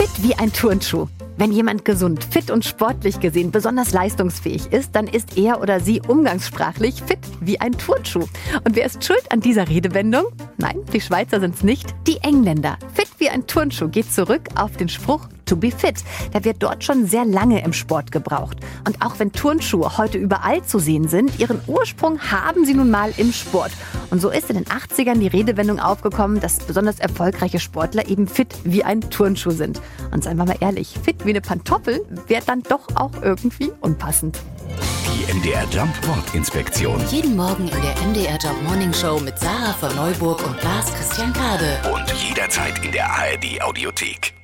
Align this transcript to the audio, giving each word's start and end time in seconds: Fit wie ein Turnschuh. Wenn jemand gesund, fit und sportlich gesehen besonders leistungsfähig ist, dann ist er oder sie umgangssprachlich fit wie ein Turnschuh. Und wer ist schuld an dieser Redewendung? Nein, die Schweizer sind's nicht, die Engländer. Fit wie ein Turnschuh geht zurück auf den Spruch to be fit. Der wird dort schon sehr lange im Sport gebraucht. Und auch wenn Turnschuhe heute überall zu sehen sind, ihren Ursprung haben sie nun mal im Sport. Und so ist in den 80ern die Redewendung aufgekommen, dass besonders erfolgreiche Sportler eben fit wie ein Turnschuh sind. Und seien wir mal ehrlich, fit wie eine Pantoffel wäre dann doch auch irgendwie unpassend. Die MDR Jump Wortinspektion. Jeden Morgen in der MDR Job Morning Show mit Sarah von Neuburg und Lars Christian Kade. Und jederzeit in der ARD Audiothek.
Fit 0.00 0.22
wie 0.22 0.34
ein 0.34 0.50
Turnschuh. 0.50 1.08
Wenn 1.36 1.52
jemand 1.52 1.84
gesund, 1.84 2.24
fit 2.24 2.50
und 2.50 2.64
sportlich 2.64 3.20
gesehen 3.20 3.50
besonders 3.50 3.92
leistungsfähig 3.92 4.72
ist, 4.72 4.96
dann 4.96 5.06
ist 5.06 5.36
er 5.36 5.60
oder 5.60 5.78
sie 5.78 6.00
umgangssprachlich 6.00 7.02
fit 7.02 7.18
wie 7.42 7.60
ein 7.60 7.72
Turnschuh. 7.72 8.26
Und 8.64 8.76
wer 8.76 8.86
ist 8.86 9.04
schuld 9.04 9.30
an 9.30 9.42
dieser 9.42 9.68
Redewendung? 9.68 10.24
Nein, 10.56 10.80
die 10.90 11.02
Schweizer 11.02 11.38
sind's 11.38 11.62
nicht, 11.62 11.94
die 12.06 12.16
Engländer. 12.22 12.78
Fit 12.94 13.10
wie 13.18 13.28
ein 13.28 13.46
Turnschuh 13.46 13.88
geht 13.88 14.10
zurück 14.10 14.48
auf 14.54 14.74
den 14.78 14.88
Spruch 14.88 15.28
to 15.44 15.54
be 15.54 15.70
fit. 15.70 15.96
Der 16.32 16.44
wird 16.44 16.62
dort 16.62 16.82
schon 16.82 17.06
sehr 17.06 17.26
lange 17.26 17.62
im 17.62 17.74
Sport 17.74 18.10
gebraucht. 18.10 18.56
Und 18.86 19.02
auch 19.02 19.18
wenn 19.18 19.32
Turnschuhe 19.32 19.98
heute 19.98 20.16
überall 20.16 20.64
zu 20.64 20.78
sehen 20.78 21.08
sind, 21.08 21.38
ihren 21.38 21.60
Ursprung 21.66 22.18
haben 22.20 22.64
sie 22.64 22.72
nun 22.72 22.90
mal 22.90 23.12
im 23.18 23.34
Sport. 23.34 23.72
Und 24.10 24.20
so 24.20 24.30
ist 24.30 24.50
in 24.50 24.56
den 24.56 24.64
80ern 24.64 25.18
die 25.18 25.28
Redewendung 25.28 25.78
aufgekommen, 25.78 26.40
dass 26.40 26.58
besonders 26.58 26.98
erfolgreiche 26.98 27.60
Sportler 27.60 28.08
eben 28.08 28.26
fit 28.26 28.54
wie 28.64 28.84
ein 28.84 29.00
Turnschuh 29.02 29.50
sind. 29.50 29.80
Und 30.10 30.24
seien 30.24 30.36
wir 30.36 30.44
mal 30.44 30.56
ehrlich, 30.60 30.94
fit 31.02 31.24
wie 31.24 31.30
eine 31.30 31.40
Pantoffel 31.40 32.04
wäre 32.26 32.42
dann 32.44 32.62
doch 32.62 32.86
auch 32.96 33.22
irgendwie 33.22 33.70
unpassend. 33.80 34.40
Die 35.06 35.32
MDR 35.32 35.64
Jump 35.70 35.94
Wortinspektion. 36.06 37.00
Jeden 37.10 37.36
Morgen 37.36 37.68
in 37.68 37.82
der 37.82 37.94
MDR 38.06 38.38
Job 38.38 38.56
Morning 38.64 38.92
Show 38.92 39.20
mit 39.20 39.38
Sarah 39.38 39.72
von 39.74 39.94
Neuburg 39.96 40.44
und 40.46 40.62
Lars 40.62 40.92
Christian 40.94 41.32
Kade. 41.32 41.78
Und 41.92 42.12
jederzeit 42.28 42.84
in 42.84 42.92
der 42.92 43.08
ARD 43.08 43.62
Audiothek. 43.62 44.39